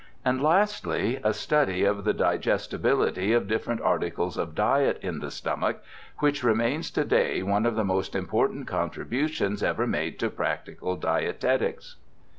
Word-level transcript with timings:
And 0.25 0.41
lastly, 0.41 1.19
a 1.23 1.31
study 1.31 1.83
of 1.83 2.05
the 2.05 2.11
digestibility 2.13 3.33
of 3.33 3.47
different 3.47 3.81
articles 3.81 4.35
of 4.35 4.55
diet 4.55 4.97
in 5.03 5.19
the 5.19 5.29
stomach, 5.29 5.83
which 6.17 6.43
remains 6.43 6.89
to 6.93 7.05
da}' 7.05 7.43
one 7.43 7.67
of 7.67 7.75
the 7.75 7.85
most 7.85 8.15
important 8.15 8.65
contributions 8.65 9.61
ever 9.61 9.85
made 9.85 10.17
to 10.17 10.31
practical 10.31 10.95
dietetics. 10.95 11.97